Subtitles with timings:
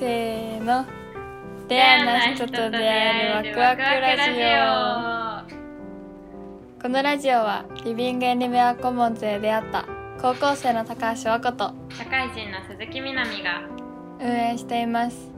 [0.00, 0.86] せーの。
[1.68, 5.52] レアな人と出会えるワクワクラジ
[6.78, 6.80] オ。
[6.80, 9.84] このラジオはリビングエニメアコモンズで出会った
[10.22, 13.60] 高校生の高橋和子と社会人の鈴木みなみが
[14.18, 15.30] 運営しています。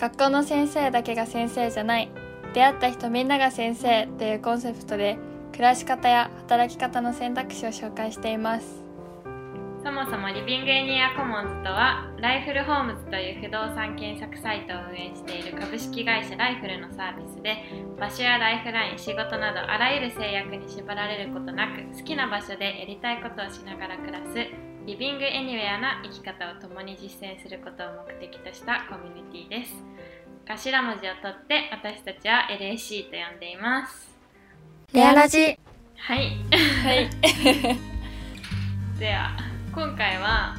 [0.00, 2.10] 学校の先生だけが先生じゃない
[2.52, 5.18] 出会った人みんなが先生というコンセプトで
[5.52, 8.89] 暮らし方や働き方の選択肢を紹介しています
[9.82, 17.64] そもそもリビングエニアコモンズとはライフルホームズという不動産検索サイトを運営している株式会社ライフルのサービスで
[17.98, 24.34] 場所やライフライン仕事などあらゆる制約に縛られることなく好きな場所でやりたいことをしながら暮らす
[24.86, 29.74] リビングエニウェアな生き方を共に実践することを目的としたコミュニティです。
[30.46, 34.10] 頭文字を取って私たちは LAC と呼んでいます。
[34.92, 35.58] レアラジ。
[35.96, 36.36] はい。
[36.82, 37.10] はい。
[38.98, 40.56] では今回は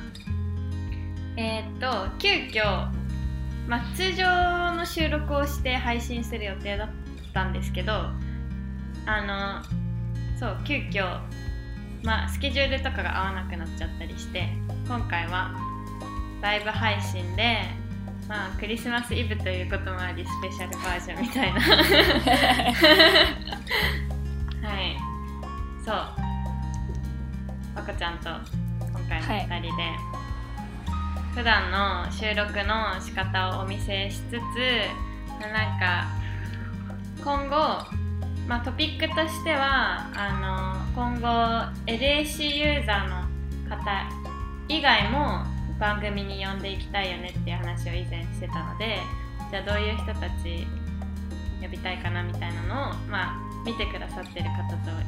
[1.36, 2.88] えーっと急遽
[3.68, 4.26] まあ通常
[4.76, 6.90] の収録をして配信する予定だっ
[7.34, 7.92] たんですけど
[9.06, 9.62] あの
[10.40, 11.20] そう急遽
[12.04, 14.48] まあスケジュールとかが合わなくなっちゃったりして
[14.88, 15.52] 今回は
[16.42, 17.58] ライブ配信で
[18.30, 21.60] まあクリスマスイブということもありスペシャルバージョンみたいな。
[24.70, 24.96] はい。
[25.84, 25.96] そう。
[27.76, 28.30] 和子ちゃんと。
[28.30, 28.40] 今
[29.20, 29.84] 回も2人で、
[31.36, 34.38] 普段の収録の仕方をお見せしつつ
[35.42, 36.08] なんか
[37.24, 37.56] 今後、
[38.48, 41.28] まあ、トピックとしてはあの今後
[41.88, 44.10] LAC ユーザーの方
[44.68, 45.46] 以外も
[45.80, 49.00] 番組に呼んでいきたいよねっていう話を以前してたので
[49.50, 50.68] じゃあどういう人たち
[51.62, 55.02] 呼びたいかなみたいなのを、まあ、見てくださってる方とも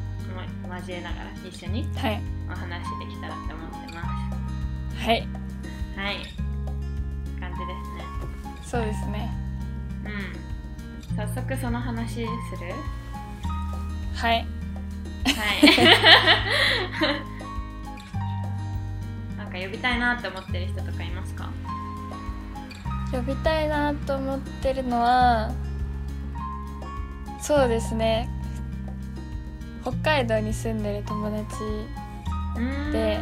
[0.78, 2.22] 交えながら一緒にはい。
[2.50, 4.08] お話できたらって思ってまは
[5.14, 5.28] い。
[5.94, 6.18] すはい。
[7.40, 8.04] 感じですね。
[8.64, 9.32] そうですね。
[10.06, 10.10] う
[11.14, 11.16] ん。
[11.16, 12.28] 早速その話する？
[14.16, 14.36] はい。
[14.36, 14.48] はい。
[19.38, 21.50] なんか呼びたいなって思ってる人とかいますか？
[23.12, 25.52] 呼びたいなと思ってるのは
[27.40, 28.28] そうですね
[29.84, 31.56] 北海道に住んでる友達
[32.92, 33.20] で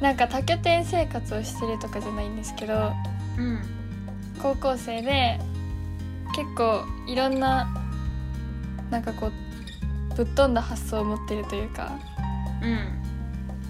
[0.00, 2.92] なんか多拠点生活をしてるとかじゃないんですけど
[3.38, 3.60] うん
[4.42, 5.38] 高校生で
[6.34, 7.68] 結構いろんな
[8.90, 11.92] なんかこうぶっ飛んだ発想を持ってるというか
[12.60, 13.02] うん。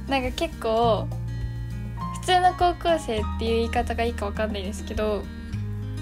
[0.08, 1.06] なんか結構
[2.20, 5.22] 普通の高校生っていう言い方がいいかわかんないですけど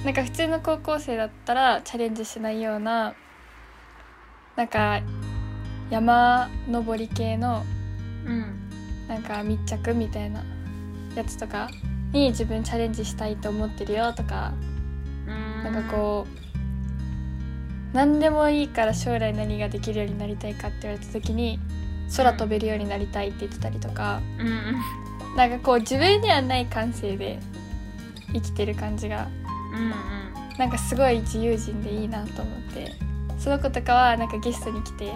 [0.04, 3.14] なんか普通の高校生だったらチャレンジしないような
[4.56, 5.00] なんか
[5.90, 7.64] 山登り系の
[8.24, 8.56] うん。
[9.08, 10.44] なんか密着みたいな
[11.16, 11.68] やつとか
[12.12, 14.52] に自分チャレンジしたいと思ってるよとか
[15.64, 16.26] なんかこ
[17.92, 21.58] う何でもいいから将来何ができるようになりたいかって言われた時に
[22.16, 27.40] 空飛べるようになりたいって言ってたりとかうなんかこう自分にはない感性で
[28.32, 29.28] 生きてる感じが
[29.74, 29.92] うん。
[30.56, 32.92] なんかすごい自由人でいいなと思って
[33.38, 35.12] その子とかはなんかゲストに来て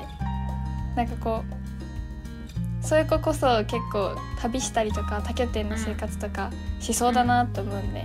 [0.96, 1.44] なんかこ
[2.82, 6.50] うそういう子こそ結構旅したりとか多拠点の生活とか
[6.80, 8.00] しそうだなと思うんで、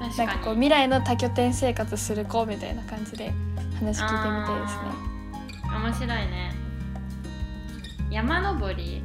[0.00, 0.16] うん。
[0.16, 3.32] なんかこう未来の多拠点生活する子みたいな感じで
[3.78, 4.82] 話聞いてみたいですね。
[5.84, 6.52] 面白いね。
[8.10, 9.02] 山登り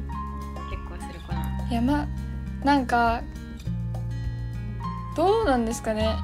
[0.70, 1.72] 結構する子なの？
[1.72, 2.06] 山
[2.64, 3.22] なんか
[5.14, 6.16] どうなんですかね。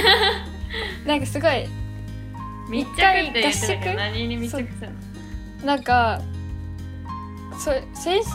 [1.06, 1.66] なんかすごい
[2.68, 5.05] 密着って言ってたけど何に密着するの？
[5.66, 6.22] なんか
[7.58, 8.30] そ先週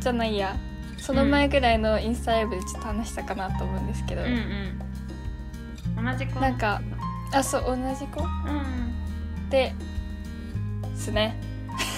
[0.00, 0.56] じゃないや。
[0.98, 4.28] その前ぐらいのインスタライブでちょっと話したかなと思うんですけど、うん
[5.96, 6.04] うん。
[6.04, 6.40] 同じ子。
[6.40, 6.82] なんか
[7.32, 8.20] あそう同じ子？
[8.20, 8.28] うん。
[9.48, 9.72] で
[10.96, 11.36] すね。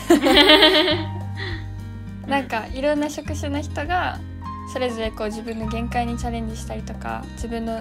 [2.29, 4.19] なんかいろんな職種の人が
[4.73, 7.81] それぞれこう自分の限界にチャレンジしたりとか自分の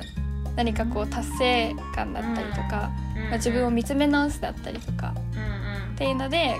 [0.55, 2.91] 何かこう達成感だったりとか、
[3.29, 5.13] まあ、自分を見つめ直すだったりとか。
[5.35, 5.58] うんうん
[5.99, 6.55] っていうので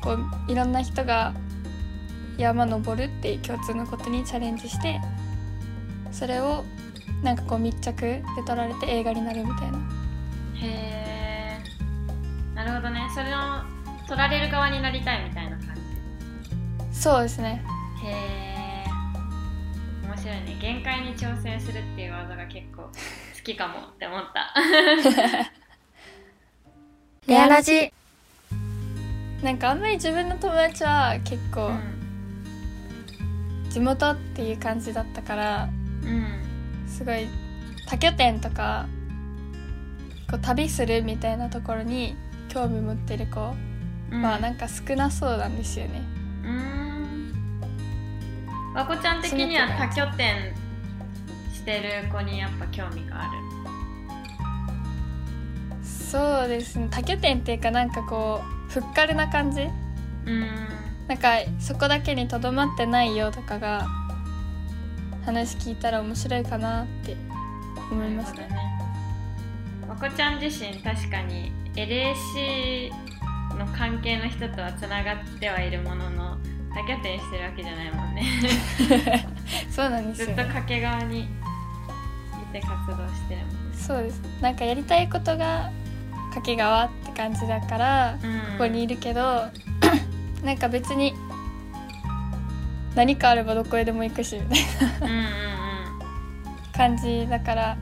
[0.00, 1.34] こういろんな人が
[2.38, 4.98] 山登るっていう共通のことにチャレンジして
[6.10, 6.64] それを
[7.22, 9.78] なんかこう密着で撮られて映画になるみたいな。
[10.54, 11.58] へえ
[12.54, 13.06] なるほどね。
[13.14, 13.38] それを
[14.08, 16.98] 取られる側になりたいみたいな感じ。
[16.98, 17.62] そうですね。
[18.02, 18.84] へえ
[20.06, 20.56] 面白いね。
[20.58, 22.90] 限界に挑戦するっていう技が結構 好
[23.44, 24.54] きかもって思った。
[27.28, 27.92] レアラジ
[29.42, 31.96] なんかあんまり自分の友達は結構うん。
[33.70, 35.68] 地元っていう感じだったから
[36.02, 36.86] うん。
[36.86, 37.28] すごい
[37.86, 38.86] 多拠点とか
[40.30, 42.16] こう旅するみたいなところに
[42.48, 43.54] 興味持ってる子は
[44.40, 46.02] なんか少なそうなんですよね。
[46.44, 47.32] うん。
[48.74, 50.54] 和子ちゃん的には多拠点
[51.52, 53.30] してる子にやっぱ興味がある。
[55.84, 56.88] そうですね。
[56.90, 59.68] 多拠点っていうかなんかこうふっかるな感じ？
[60.26, 60.46] うん。
[61.08, 63.86] なんかそこだけにとどまってないよとかが
[65.24, 67.16] 話聞いたら面白いかなって
[67.90, 68.48] 思いますね。
[69.88, 72.90] まこちゃん自身確かに LAC
[73.58, 76.38] の関係の人とはつながってはいるものの
[76.72, 78.24] 多拠点してるわけじゃないもんね。
[79.68, 81.26] そうなんですよ、ね、ずっと掛川にい
[82.52, 83.76] て活動してるもんね。
[83.76, 84.20] そうです。
[84.40, 85.72] なんかやりたいことが
[86.30, 88.26] 掛川って感じだから、うん、こ
[88.58, 89.44] こにいるけど
[90.44, 91.14] なんか別に
[92.94, 95.18] 何かあればどこへでも行くしみたいな
[96.76, 97.76] 感じだから。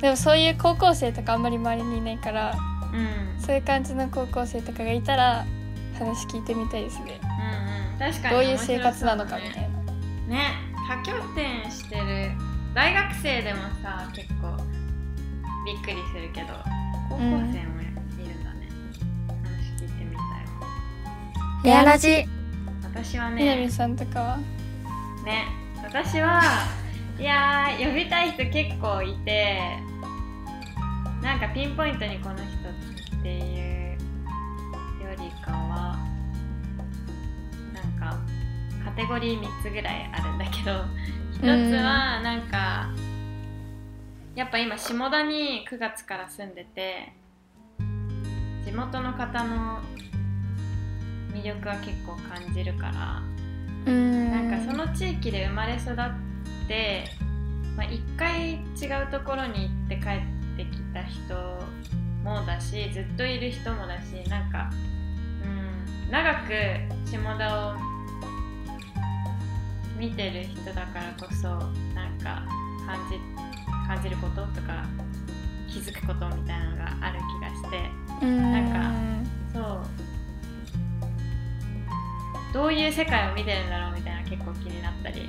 [0.00, 2.54] でもそういう高校生とかあんまり周りにいないから、
[2.92, 5.44] うん、そういう感じの高校生とかがいたら
[5.98, 9.68] 話聞いてみたいですね、うんうん、確かにどういう生活なのかみたいな。
[10.28, 12.30] ね多拠点してる。
[12.74, 14.56] 大学生でもさ結構
[15.66, 16.77] びっくりするけど
[17.08, 17.94] 高校生もいるん
[18.44, 20.22] だね、うん、話聞いてみたいわ。
[21.64, 22.26] レアラジ。
[22.82, 23.42] 私はね。
[23.42, 24.36] 南さんとかは？
[25.24, 25.46] ね。
[25.82, 26.66] 私は
[27.18, 29.78] いや呼びたい人結構いて
[31.22, 32.44] なんかピンポイントにこの人
[33.18, 33.42] ってい
[33.94, 33.98] う
[35.02, 35.98] よりかは
[37.72, 38.20] なんか
[38.84, 40.84] カテゴリー3つぐらいあるんだけど
[41.32, 41.44] 一つ
[41.74, 42.90] はなんか、
[44.38, 47.12] やっぱ今下田に9月から住んでて
[48.64, 49.80] 地元の方の
[51.32, 53.20] 魅力は結構感じるから
[53.84, 54.30] うん。
[54.30, 57.06] なんかその地域で生まれ育って、
[57.76, 61.34] まあ、一回違うところに行って帰ってきた人
[62.22, 64.70] もだしずっといる人もだしなんか
[65.42, 66.52] うん長く
[67.10, 67.74] 下田を
[69.98, 71.48] 見てる人だからこそ
[71.92, 72.46] なんか
[72.86, 73.37] 感じ
[73.88, 74.84] 感じることとか
[75.68, 80.08] 気づくことみたいなのがある気がしてなんかそう。
[82.52, 85.28] どういう世界を見てるんだろうみたいな結構気になったり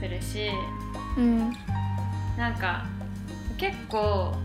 [0.00, 0.50] するし、
[1.16, 1.52] うん、
[2.36, 2.86] なんか
[3.56, 4.36] 結構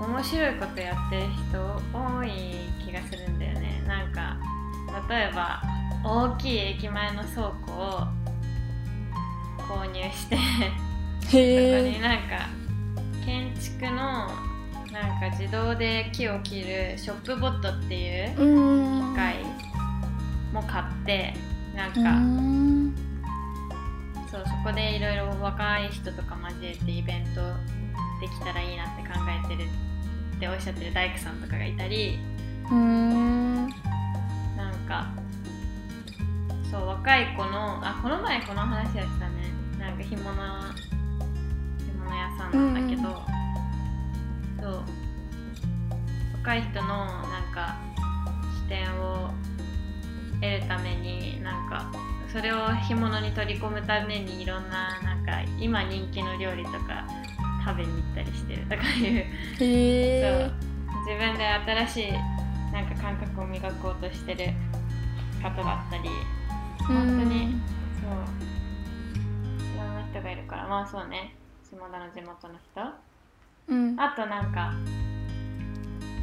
[0.00, 2.30] 面白いことやってる人多い
[2.84, 3.82] 気がするんだよね。
[3.86, 4.36] なんか
[5.08, 5.62] 例えば
[6.02, 8.06] 大きい駅前の倉庫を
[9.58, 10.36] 購入して
[11.30, 12.48] そこになんか
[13.24, 14.28] 建築の
[14.90, 19.36] なんか自動で木を切るショップボットっていう機械
[20.52, 21.32] も買って
[21.76, 22.00] なんか
[24.28, 27.40] そうそこでいろいろ若い人とか交えてイベント
[28.20, 29.68] できたらいいなって考えてる
[30.36, 32.18] っておっしゃってる大工さんとかがいたり
[32.68, 32.76] な
[34.70, 35.06] んか
[36.68, 39.60] そう若い子のあこの前この話をしたね。
[39.78, 40.89] なんか干物干
[42.10, 43.22] 物屋さんなんだけど、
[44.60, 44.82] そう
[46.38, 47.76] 若い人のなんか
[48.64, 49.30] 視点を
[50.40, 51.92] 得るためになんか
[52.32, 57.06] それを干物に取り込むためにいろんななんか今人気の料理とか
[57.64, 59.26] 食べに行ったりしてるとかいう
[59.58, 60.52] そう
[61.06, 62.12] 自分で新しい
[62.72, 64.52] なんか感覚を磨こうとしてる
[65.42, 66.08] 方だったり
[66.86, 67.60] 本当に
[68.00, 68.10] そう
[69.74, 71.39] いろんな人がいるからまあそうね
[71.70, 72.80] 下田の地元の人、
[73.68, 74.72] うん、あとなんか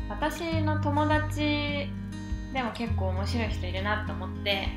[0.09, 1.87] 私の友達
[2.53, 4.67] でも結構面白い人いるなと思って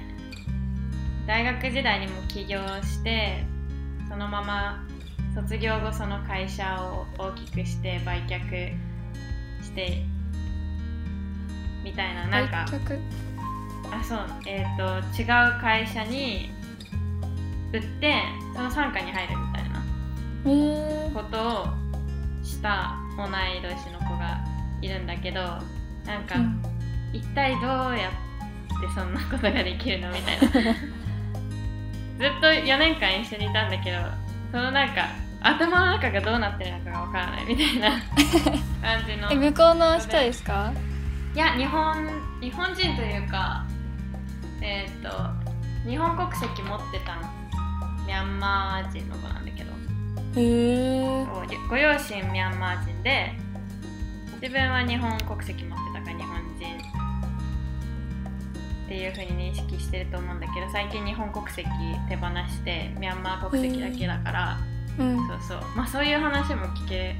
[1.26, 3.44] 大学時代にも起業して
[4.08, 4.84] そのまま
[5.34, 8.74] 卒業後その会社を大きくして売却
[9.62, 10.04] して
[11.84, 12.66] みたいななんか
[13.92, 16.50] あそうえっ、ー、と違う会社に
[17.72, 18.22] 売って
[18.54, 19.50] その傘下に入るみたいな
[20.42, 21.66] ことを
[22.42, 23.28] した同い
[23.62, 24.38] 年の子が
[24.80, 25.40] いるんだけど
[26.06, 26.62] なんか、うん。
[27.12, 28.12] 一体どうやっ
[28.80, 30.49] てそんなことができるのみたいな。
[32.20, 33.99] ずっと4年間一緒にいたんだけど
[34.52, 35.09] そのなんか
[35.40, 37.90] 頭の中がどうなってるのかがわからないみたいな
[38.82, 39.30] 感じの。
[39.32, 40.73] え向こうの人ですか？
[41.35, 42.09] いや日本
[42.40, 43.64] 日本人というか
[44.61, 45.09] えっ、と
[45.88, 47.16] 日本国籍持ってた
[48.06, 49.50] ミャンマー人の子なんだけど
[50.37, 51.26] へえ
[51.68, 53.32] ご両親ミャンマー人で
[54.40, 56.90] 自分は日本国籍持ってたから日本人
[58.87, 61.68] っていう風に認識してると思うんだけど最近日本国籍
[62.08, 64.58] 手放してミャンマー国籍だけだから、
[64.99, 65.16] うん。
[65.28, 65.60] そうそう。
[65.76, 67.16] まあそういう話も聞け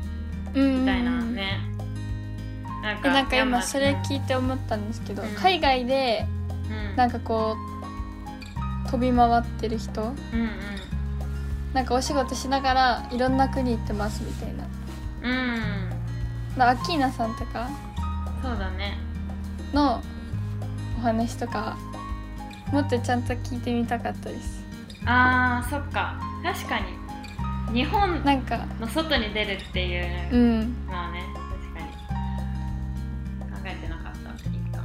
[0.55, 1.61] うんみたいなね、
[2.83, 5.29] なんえなんかやっぱ今それ聞いて思ったんですけど、うん。
[5.35, 6.27] 海外で
[6.69, 6.97] うん。
[6.97, 7.57] なんかこ
[8.87, 10.51] う飛び回ってる人うんうん
[11.73, 14.65] なんかお仕事しながらいろんな国行ってますみたいな。
[15.23, 15.91] うん。
[16.59, 17.69] なアッキーナさんとか？
[18.43, 18.99] そうだね。
[19.73, 20.03] の
[20.99, 21.79] お話とか
[22.73, 24.65] もっとちゃんと聞いてみたかったです。
[25.07, 26.21] あーそっか。
[26.43, 26.87] 確かに。
[27.73, 31.87] 日本なんかの外に出るっていううんのはね確かに。
[33.53, 34.31] 考えてなかった。
[34.51, 34.83] いいか。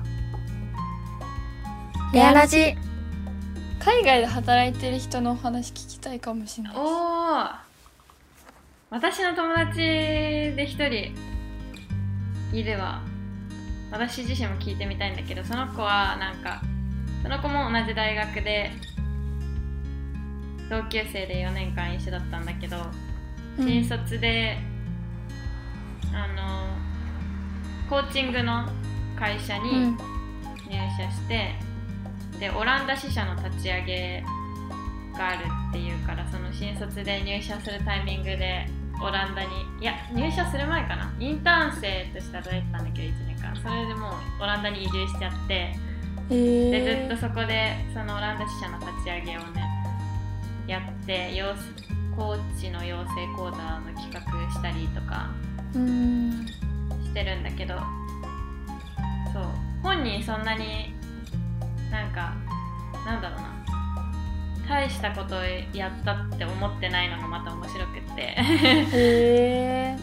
[2.13, 2.77] レアラジ
[3.85, 6.73] 海外で働いてる人のお話聞きたいかもしれない。
[6.73, 7.45] ですおお
[8.89, 11.13] 私の友達で一人
[12.51, 13.03] いるわ
[13.91, 16.61] 私自身も聞いてみたいんだけどその子はなんか
[17.21, 18.71] その子も同じ大学で
[20.67, 22.77] 同級生で4年間一緒だったんだけど
[23.59, 23.67] うん。
[23.67, 24.57] 新卒で、
[26.11, 26.75] あの
[27.87, 28.65] コーチングの
[29.15, 29.97] 会社にうん。
[30.67, 31.53] 入社して、
[32.39, 34.23] でオランダ支社の立ち上げ
[35.17, 38.67] があるっていうからその新卒で入社するタイミングで
[39.01, 39.49] オランダに
[39.81, 41.13] いや入社する前かな。
[41.19, 43.55] インターン生として働いてたんだけど1年間。
[43.55, 45.75] それでもうオランダに移住しちゃって。
[46.29, 49.63] えでずっーとそこでそのオランダ支社の立ち上げをね
[50.65, 51.53] やって養
[52.17, 55.29] コーチの養成講座の企画したりとか
[55.75, 56.45] うん。
[57.03, 57.75] してるんだけど
[59.33, 59.43] そう。
[59.83, 60.94] 本人そんなに
[61.95, 62.33] なんか
[63.05, 63.55] なんだろうな。
[64.67, 68.21] 大したことをやったって思ってないのがまた面白くって。
[68.21, 69.97] へえ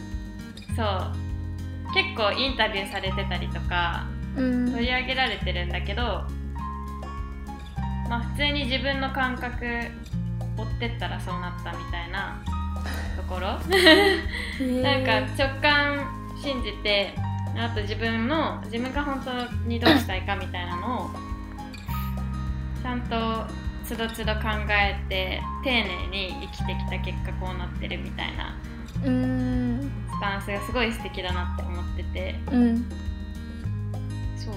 [0.75, 1.13] そう。
[1.95, 4.07] 結構インタビューされてたりとか
[4.37, 4.73] うん。
[4.73, 6.03] 取り上げられてるんだけど
[8.09, 9.57] まあ普通に自分の感覚
[10.57, 12.43] 追ってったらそうなったみたいな
[13.17, 13.59] ところ。
[14.83, 16.07] なんか直感
[16.41, 17.15] 信じて
[17.57, 21.32] あと自分の自分が本当にどうしたいかみたいなのを
[22.83, 23.47] ちゃんと
[23.85, 28.57] つどつど考えて丁寧に生きてきた結果こうなってるみたいな
[29.05, 29.91] うん。
[30.09, 32.35] スタンスがすごい素敵だなって思ってて。
[32.53, 32.85] うん。
[34.37, 34.55] そう。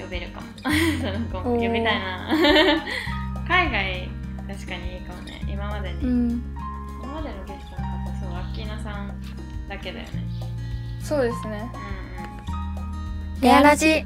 [0.00, 0.46] 呼べるかも。
[1.00, 2.34] その子も呼びたいな。
[3.46, 4.10] 海外
[4.48, 5.40] 確かにいいかもね。
[5.48, 6.42] 今までに、うん。
[7.02, 9.12] 今までのゲストの方そうアッキーナさん
[9.68, 10.10] だけだよね。
[11.00, 11.70] そうですね。
[13.36, 13.40] うん。
[13.40, 14.04] レアラジ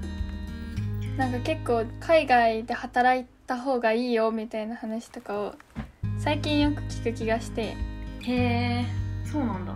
[1.17, 5.55] なんか結構海外で働いた方がいいよみたいな話とかを
[6.19, 7.75] 最近よく聞く気がして。
[7.75, 8.87] うんへえ
[9.29, 9.73] そうなんだ。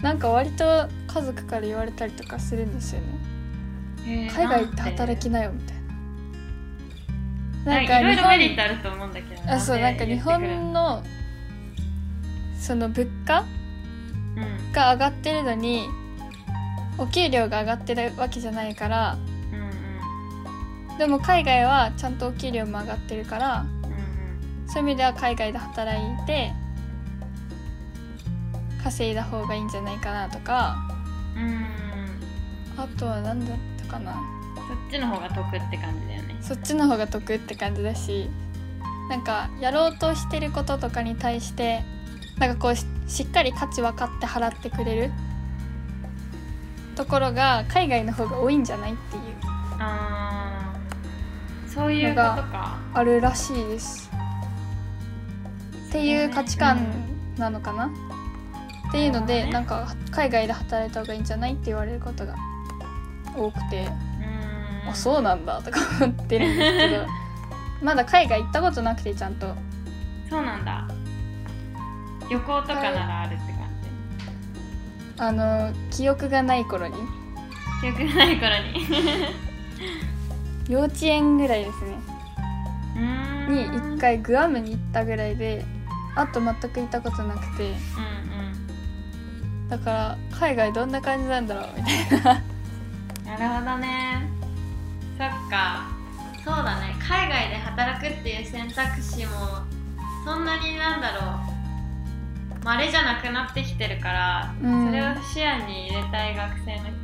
[0.00, 0.64] なんか割と
[1.08, 4.30] 家族から言われたりとかするんですよね。
[4.32, 5.76] 海外行って働きななよみたい
[7.64, 7.72] な。
[7.76, 11.02] なんかいろいろメリッ日トあると思うんだけど本あそうなんか日本の
[12.58, 13.40] その物価
[14.36, 14.72] うん。
[14.72, 15.88] が上がってるのに
[16.96, 19.29] お給料が上がってるわけじゃないからうん
[20.98, 23.64] でも海外はちゃんとお給料も上がってるから
[24.66, 26.52] そういう意味では海外で働いて
[28.82, 30.76] 稼いだ方がいいんじゃないかなとか
[31.36, 31.42] うん。
[31.42, 31.80] うん
[32.80, 34.14] あとは何だったかな。
[34.14, 36.36] そっちの方が得って感じだよね。
[36.40, 38.30] そっちの方が得って感じだし
[39.10, 41.82] なんかやろうとしてることとかに対して
[42.38, 45.10] なんかこうししっかり価値分かって払ってくれる
[46.96, 49.22] ところが海外の方が多いんじゃないっていう。
[49.78, 50.49] あー
[51.72, 52.78] そういうことか。
[52.94, 54.10] あるらしいです。
[55.88, 56.86] っていう価値観
[57.38, 57.90] なのかな、
[58.88, 59.52] っていうので、ね。
[59.52, 62.34] なんか海外で働いた方がいいんじゃないって言われることが
[63.36, 63.88] 多くて、
[64.84, 64.90] うん。
[64.90, 67.06] あそうなんだとか思ってるんですけど。
[67.82, 69.54] まだ海外行ったことなくてちゃんと。
[70.28, 70.88] そうなんだ。
[72.28, 73.52] 旅行とかならあるって
[75.18, 76.94] 感あの記憶がない頃に。
[77.82, 79.50] じ記憶がない頃に
[80.70, 81.98] 幼稚園ぐらいですね。
[83.48, 85.64] に一回グアムに行ったぐらいで
[86.14, 87.70] あと全く行ったことなくて。
[87.70, 87.80] うん
[89.68, 92.32] だから海外どんな感じなんだろうみたいな。
[92.32, 92.50] うん
[93.38, 94.28] なるほどね。
[95.16, 95.88] そっか。
[96.44, 96.96] そうだね。
[96.98, 99.32] 海外で働くっていう選択肢も
[100.24, 101.20] そんなになんだろ
[102.60, 102.64] う。
[102.64, 104.86] まれじゃなくなってきてるから、うん。
[104.86, 106.99] それを視野に入れたい学生の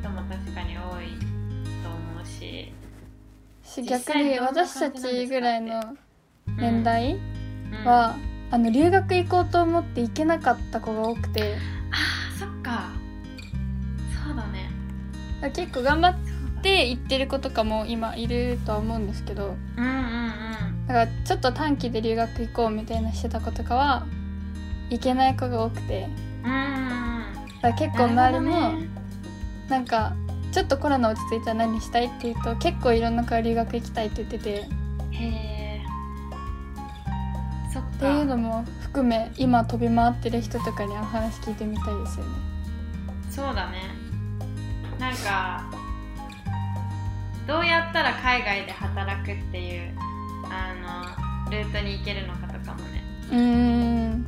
[3.82, 5.96] 逆に私たちぐらいの
[6.56, 7.18] 年代う
[7.82, 7.84] ん。
[7.84, 8.16] は、
[8.50, 11.56] あの留学行こうと思って行けなかった子が多くて。
[11.90, 12.90] あーそっか。
[14.26, 14.70] そうだね。
[15.52, 19.56] 結構頑張って行ってる子とかも今いるとは思うんですけど。
[19.76, 20.86] うんうんうん。
[20.86, 24.06] だからちょっと短期で留学行こうみたいなしてた子とかは
[24.90, 26.08] 行けない子が多くて。
[26.44, 27.16] うん
[27.60, 28.74] だから結構周りも
[29.68, 30.12] なんか
[30.56, 34.50] ちょっとコロナ落ち着いたら何したいって言うと結構いろんな子が留学行きたいって言ってて。
[34.50, 34.64] へ
[35.20, 35.82] え
[37.70, 37.88] そっか。
[37.90, 42.30] っていうのも含め今飛び回ってる人とかにお話聞いてみたいですよね。
[43.30, 43.82] そうだね。
[44.98, 45.70] なんか
[47.46, 49.94] どうやったら海外で働くっていう
[50.50, 50.72] あ
[51.44, 53.04] のルートに行けるのかとかもね。
[53.30, 53.38] うー
[54.14, 54.26] ん。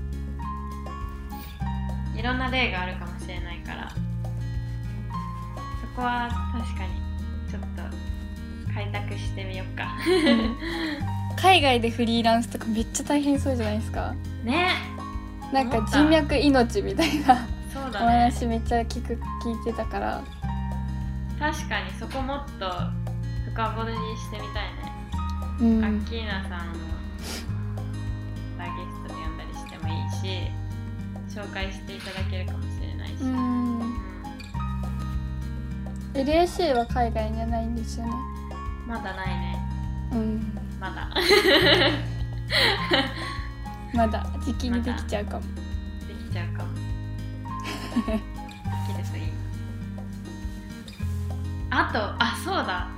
[2.14, 3.17] いろんな例があるかも
[5.98, 6.94] こは確かに
[7.50, 9.88] ちょっと開拓してみようか。
[11.36, 14.14] 海外でフリーランスとかめっちゃ大変そうじゃないですか。
[14.44, 14.70] ね。
[15.52, 17.46] なんか人脈命みたいな。
[17.70, 18.30] おそうだね。
[18.30, 20.22] 話めっちゃ聞く聞いてたから。
[21.40, 22.70] 確かにそこもっと
[23.50, 24.92] 深掘りしてみたいね、
[25.60, 25.84] うん。
[25.84, 26.74] アッキーナさんを
[28.58, 30.50] ゲストで呼んだりしてもいいし
[31.28, 33.97] 紹介していただけるかもしれないし、ううん
[36.22, 38.12] ん LAC は海外にはないんですよね。
[38.86, 39.58] まだないね。
[40.12, 40.58] うん。
[40.80, 41.10] まだ。
[43.92, 44.26] まだ。
[44.44, 45.42] 時期にできちゃうかも、
[46.06, 46.74] できちゃうかも。
[46.74, 46.80] で
[48.02, 49.22] きるといい。
[51.70, 52.88] あとあそうだ。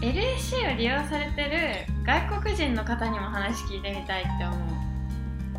[0.00, 4.58] LAC を利用されてる外国人の方にも話聞いてみたいって思う。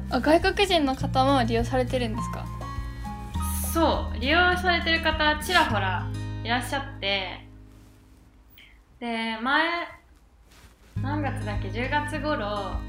[0.10, 2.46] あ外国人の方も利用されてるんですか？
[3.74, 4.20] そう。
[4.20, 6.06] 利用されてる方ちらほら
[6.46, 7.40] いらっしゃって。
[9.00, 9.88] で前
[11.02, 12.80] 何月だっけ？10月頃あ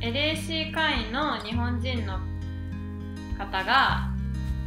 [0.00, 2.18] の LAC 会員の日本人の
[3.36, 4.08] 方が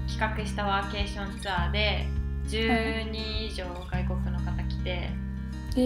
[0.07, 2.05] 企画したワーケーションツアーで
[2.50, 5.10] 10人以上外国の方来て。
[5.75, 5.81] え。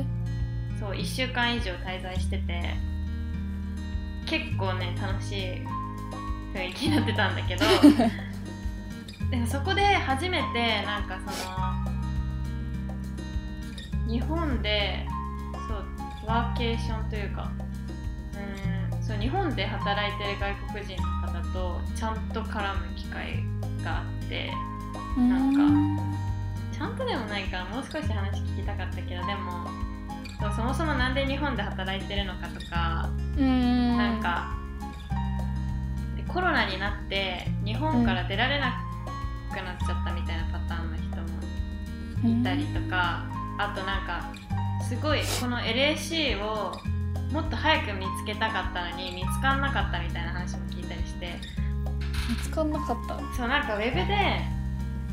[0.00, 0.04] ー、
[0.78, 2.74] そう1週間以上滞在してて。
[4.24, 5.66] 結構ね楽しい
[6.54, 7.64] 雰囲気になってたんだけど
[9.30, 11.56] でもそこで初めてなんかその
[14.10, 15.06] 日本で
[15.68, 15.84] そう
[16.26, 17.50] ワーケーションというか
[18.92, 23.44] うんそう日本で働いてる外国人の方とちゃんと絡む機会
[23.84, 24.50] があって
[25.16, 25.60] なんか
[26.72, 29.68] ちゃんとでもないからもう少し話聞きたかったけどでも
[30.40, 34.54] そうそもそもなんで日本で働いてるのかとかなんか
[36.16, 38.87] でコロナになって日本から出られなく
[39.62, 41.06] なっちゃったみたいなパターンの人
[42.32, 43.24] もいたりとか、
[43.58, 44.32] あとなんか
[44.88, 46.76] すごいこの LAC を
[47.32, 51.34] もっと早く見つけたかったのに見つかんなかったみたいな話も聞いたりして
[52.28, 53.18] 見つかんなかった？
[53.36, 54.40] そうなんかウェブで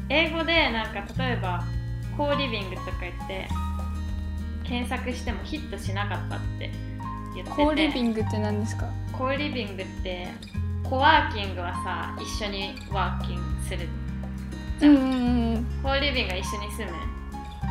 [0.09, 1.63] 英語でなんか例えば
[2.15, 3.47] 「コーリビング」とか言って
[4.63, 6.71] 検索してもヒットしなかったって
[7.35, 8.87] 言っててコーリビングって何ですか？
[9.11, 10.27] コーリビングって
[10.83, 13.87] コワーキングはさ一緒にワーキングする
[14.79, 15.65] じゃん、うんうんうん。
[15.83, 16.91] コーリビングが一緒に住む。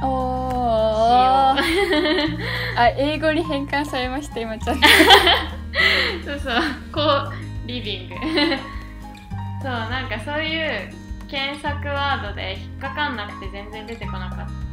[0.02, 1.62] おー。
[1.62, 2.38] しよ
[2.76, 4.86] あ英語に変換されました今ちゃんと。
[4.86, 4.90] う
[6.24, 6.62] そうそう。
[6.92, 7.32] コー
[7.66, 8.14] リビング。
[9.62, 10.92] そうなんかそういう
[11.28, 14.64] 検索ワードで引っかかんなくて全然出てこなかった。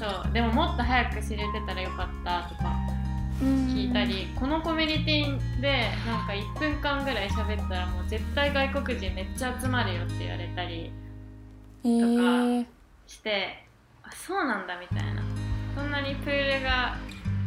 [0.00, 2.76] そうでももっと早く知れてたらよかったとか
[3.40, 10.92] 聞いたり、このコミュニティでなんか1分間ぐらい喋ったらもう絶対外国人めっちゃ集まるよって言われたり
[11.82, 12.66] えー、
[13.06, 13.64] して
[14.02, 15.22] あそうなんだみたいな。
[15.74, 16.96] そんなにプールが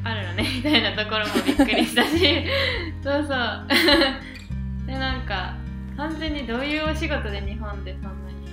[0.04, 2.46] あるのね みたいなところもびっくりしたし。
[3.04, 3.68] そうそう。
[4.88, 5.56] でなんか
[5.96, 8.48] 完全にどういうお仕事で日本でそんなに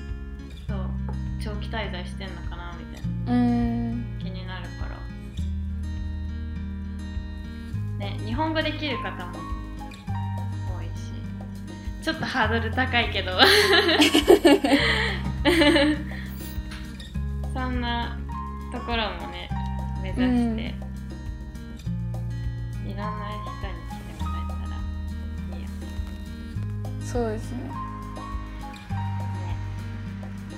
[0.68, 0.90] そう
[1.42, 3.89] 長期滞在してんのかなみたいな
[8.00, 9.38] ね日本語できる方も
[10.76, 11.12] 多いし
[12.02, 13.32] ちょっとハードル高いけど。
[17.52, 18.18] そんな
[18.72, 19.50] ところもね
[20.02, 20.90] 目指して、うん
[22.90, 24.76] いろんな人に来てもらえたら
[25.56, 25.72] いいよね。
[27.00, 27.58] そうですね。
[27.58, 27.72] ね。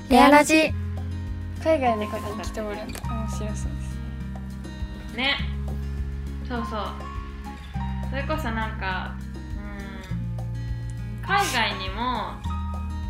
[0.09, 0.73] レアラジ。
[1.63, 5.37] 海外の方に来てもらうの面白そうですね。
[6.49, 7.12] そうそう
[8.13, 9.17] それこそなんか
[9.57, 9.61] う
[11.25, 12.35] ん海外にも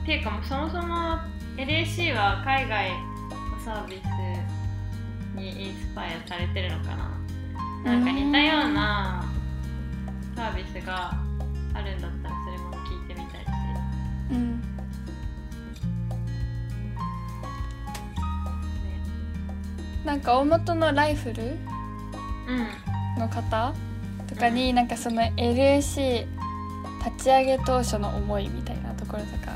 [0.04, 1.18] っていうかもうそもそも
[1.56, 2.96] LAC は海外の
[3.64, 4.02] サービス
[5.36, 7.10] にインスパイアされてるのかな。
[7.84, 9.24] なんか似たような
[10.36, 11.12] サービスが
[11.74, 13.48] あるんだったらそれも聞いてみたいし。
[14.30, 14.60] うん。
[14.60, 14.66] ね
[20.04, 23.20] なんか大元のライフルうん。
[23.20, 23.74] の方
[24.34, 26.26] とかに、なんかその LAC
[27.04, 29.52] 立ち上げ当初の思いみたいなところとか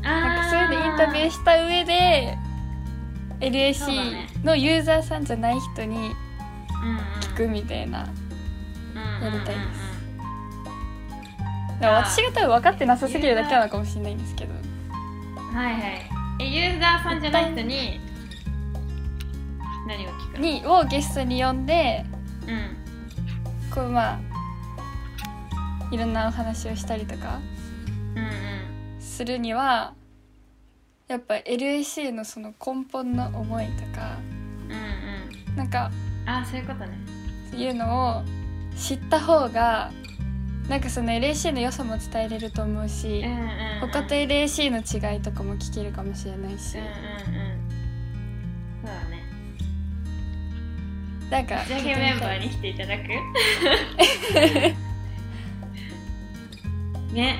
[0.00, 2.36] なんかそういうのインタビューした上で
[3.40, 6.12] LAC のユーザーさんじゃない人に
[7.20, 9.92] 聞くみたいなやりたいです。
[11.80, 14.54] 私が多分分かってなさすぎるだけなのかもしれないんですけど。
[15.52, 16.10] はいはい。
[16.40, 18.00] えユーザーさんじゃない人に
[19.86, 22.04] 何を聞くにをゲストに呼んで、
[22.46, 22.76] うん、
[23.74, 24.20] こうまあ
[25.90, 27.40] いろんなお話をしたりとか
[28.98, 29.94] するには、
[31.06, 34.16] やっぱ LAC のその根本の思いとか、
[34.68, 34.72] う
[35.50, 35.70] んうん、なん。
[35.70, 35.90] か
[36.24, 36.98] あそういうことね。
[37.54, 38.22] いうのを
[38.76, 39.90] 知った方が
[40.68, 43.48] なんかその LAC の良さも伝えれると思うし、うんうんうん、
[43.92, 47.61] 他と LAC の違いとかも聞けるかもしれないし、うんうんうん、
[51.32, 53.04] なんか打ち上げメンバーに来ていただく？
[57.14, 57.38] ね。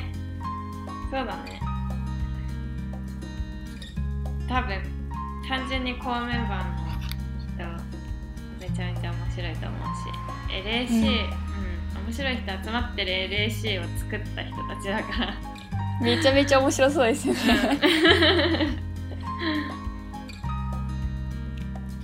[1.11, 1.61] そうだね。
[4.49, 4.81] 多分
[5.47, 6.71] 単純にコアメンバーの
[8.59, 10.01] 人めちゃめちゃ面白いと思うし。
[10.65, 10.93] LAC、う
[12.01, 12.05] ん。
[12.07, 15.35] 面白い人集まってる LAC を作った人たちだから。
[16.01, 17.41] めちゃめちゃ面白そうですよね。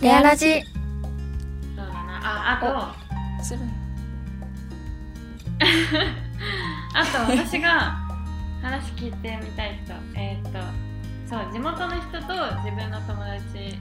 [0.02, 0.62] レアラジ
[2.48, 2.56] ああ
[3.38, 3.60] とする
[6.94, 7.98] あと私が
[8.62, 9.92] 話聞いてみたい人。
[10.18, 10.58] えー、っと
[11.26, 12.18] そう地元の人と
[12.64, 13.78] 自分の友達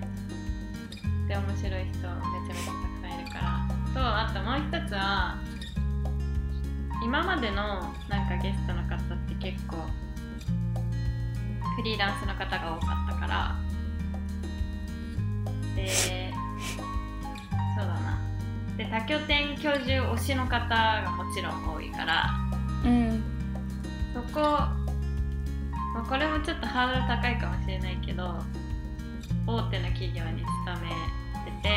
[1.30, 3.68] で面白い人めちゃめちゃたくさんいるから。
[3.94, 5.38] とあともう一つは
[7.02, 9.78] 今までのなんかゲストの方って結構
[11.78, 13.56] フリーランスの方が多かったから。
[15.74, 16.27] で
[18.78, 22.30] で多拠点居住推しの方がもちろん多いから。
[22.86, 23.24] うん。
[24.14, 24.82] そこ、ま
[25.98, 28.36] あ、これもちょっとハードル高いかもしれないけど
[29.46, 30.90] 大手の企業に勤め
[31.46, 31.70] てて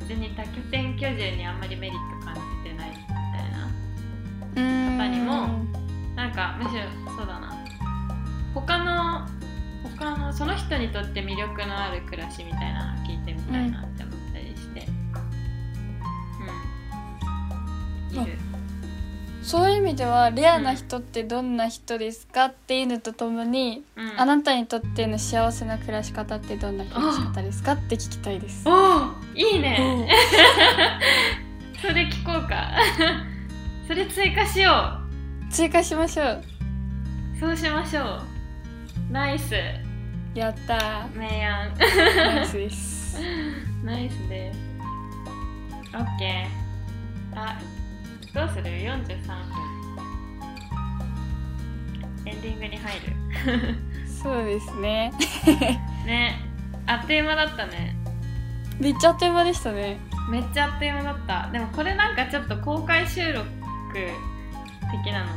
[0.00, 2.42] 別に多拠点居住にあんまりメリット感じ
[5.02, 5.48] 方にも
[6.14, 6.82] なんかむしろ
[7.16, 7.52] そうだな。
[8.54, 9.26] 他の
[9.98, 13.82] 他のその人にとって魅力のある暮らしみたいなの聞いてみたいな。
[13.82, 13.91] って
[18.12, 18.38] いる
[19.42, 28.64] そういう意味ではレアな人ってどんな人ですかっていうのとともに、うん、あなたにとっての幸せな暮らし方ってどんな暮らし方ですかって聞きたいです。
[28.68, 30.08] おいいね。
[31.82, 32.70] それ聞こうか。
[33.88, 35.00] それ追加しよ
[35.50, 35.52] う。
[35.52, 36.42] 追加しましょう。
[37.40, 38.22] そうしましょう。
[39.10, 39.54] ナイス。
[40.34, 41.74] やった明暗。
[42.16, 43.20] ナイスです。
[43.82, 44.58] ナイスです。
[45.94, 47.38] オッケー。
[47.38, 47.58] あ
[48.34, 49.72] どうする ?43 分
[52.24, 53.12] エンディングに入る。
[54.22, 55.12] そうですね。
[56.06, 56.40] ね。
[56.86, 57.94] あっという間だったね。
[58.78, 59.98] めっちゃあっという間でしたね。
[60.30, 61.50] めっちゃあっという間だった。
[61.52, 63.46] でもこれなんかちょっと公開収録
[65.04, 65.30] 的なの。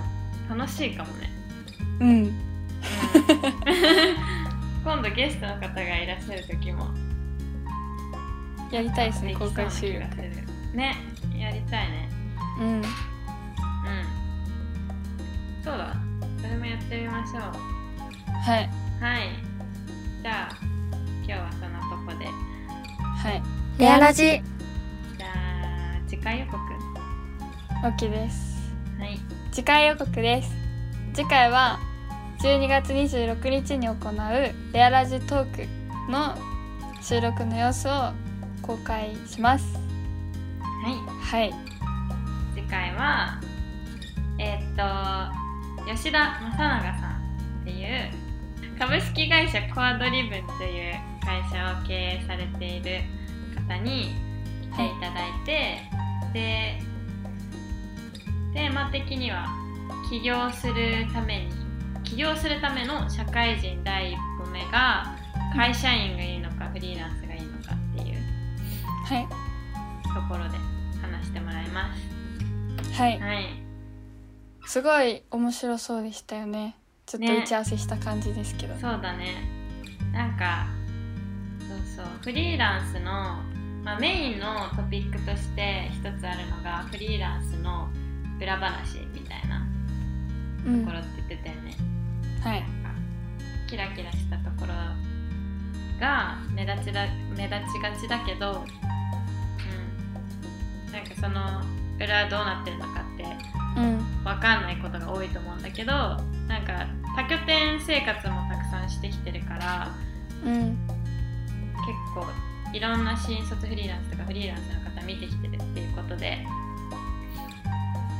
[0.56, 1.32] 楽しいかもね。
[2.00, 2.34] うん、うん、
[4.84, 6.88] 今度ゲストの方がいらっしゃる時も。
[8.72, 10.06] やりたいですね公開収録。
[10.74, 10.96] ね。
[11.36, 12.15] やりたいね
[12.60, 12.68] うん。
[12.68, 12.84] うん。
[15.64, 15.96] そうだ。
[16.42, 17.42] それもやってみましょう。
[17.42, 18.70] はい。
[19.02, 19.30] はい。
[20.22, 20.58] じゃあ
[21.24, 22.26] 今日はそのとこで。
[22.26, 23.42] はい。
[23.78, 24.24] レアラジ。
[24.24, 26.58] じゃあ次回予告。
[27.84, 28.72] OK です。
[29.00, 29.20] はい。
[29.52, 30.52] 次回予告です。
[31.14, 31.80] 次回は
[32.40, 36.36] 12月26日に行うレアラジトークの
[37.02, 38.12] 収録の様子を
[38.62, 39.66] 公開します。
[40.84, 41.50] はい。
[41.50, 41.54] はい。
[41.54, 41.65] 次
[42.70, 43.40] 回は
[44.38, 53.02] えー、っと吉田正永さんっていう株式会社コアドリブンという会社を経営されている
[53.56, 54.16] 方に
[54.72, 56.80] 来ていただいて、はい、で
[58.54, 59.48] テーマ的には
[60.10, 61.52] 起業するために
[62.04, 65.16] 起業するための社会人第一歩目が
[65.56, 68.18] 会社員がいいのかフリーランスがいいのかっていう
[69.06, 69.46] はい。
[70.16, 70.58] ところで
[71.02, 72.15] 話してもらいます
[72.96, 73.46] はい、はい、
[74.66, 76.76] すごい面白そうでしたよね。
[77.06, 79.36] ちょっと打ち合わせした感じですけど、ね、そうだね。
[80.12, 80.66] なんか
[81.60, 82.06] そうそう。
[82.24, 83.42] フリーランスの、
[83.84, 87.90] まあ、メインのトピックとして一つあるのがフリーランスの
[88.42, 89.66] 裏話みたいな
[90.64, 91.76] ところって言ってたよね、
[92.38, 92.64] うん、はい
[93.68, 94.74] キラキラしたところ
[96.00, 98.66] が目立ちだ目立ちがちだけど、
[100.88, 101.62] うん、なんかその
[102.00, 103.24] 裏どうなってるのかって
[104.24, 105.92] 分かんないことが多いと思うんだけど
[106.48, 109.92] なんか多拠点生活もたくさんしてきてるから、
[110.46, 110.78] うん、
[111.86, 112.26] 結構
[112.74, 116.46] いろんな新卒フリーランスとかフリーランスの方見てきてるっていうことで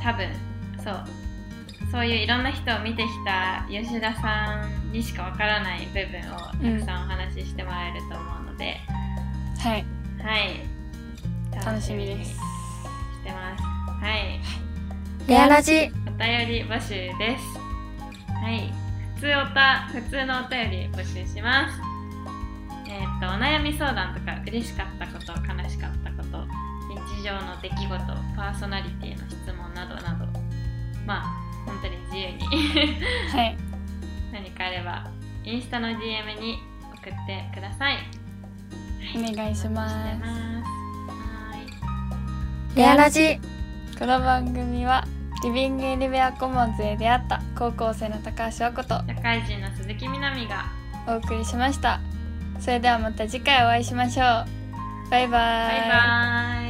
[0.02, 0.28] 多分
[0.82, 1.04] そう。
[1.90, 8.76] そういういろんな人を見てきた吉田さんにしかわからない部分をたくさんお話ししてもらえると思うので、
[9.54, 9.84] うん、はい。
[10.20, 12.32] はい楽しみです。
[12.32, 12.38] し
[13.24, 13.65] てます
[14.06, 14.40] はい。
[15.26, 15.90] レアラジ。
[16.06, 17.42] お便り募集です。
[18.40, 18.72] はい。
[19.16, 21.80] 普通おた普通のお便り募集します。
[22.88, 26.46] えっ、とお悩み相談とか嬉しかったこと悲しかったこと
[27.18, 27.88] 日常の出来事
[28.36, 30.24] パーソナリティの質問などなど
[31.04, 31.24] まあ
[31.66, 32.46] 本当に自由に。
[33.30, 33.56] はい。
[34.32, 35.10] 何かあれば
[35.42, 36.60] インスタの DM に
[36.94, 37.98] 送ってください、
[39.16, 39.96] お願いします。
[39.96, 40.02] は
[42.76, 42.78] い。
[42.78, 43.40] レアラジ
[43.98, 45.06] この番組は
[45.42, 50.66] リビングエリベアコモンズで出会った高校生の高橋和子と社会人の鈴木みなみが
[51.08, 52.00] お送りしました。
[52.60, 55.10] それではまた次回お会いしましょう。
[55.10, 55.28] バイバイ。
[55.28, 56.65] バイバイ